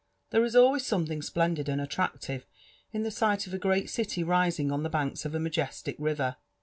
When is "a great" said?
3.53-3.87